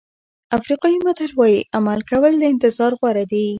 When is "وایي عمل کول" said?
1.39-2.33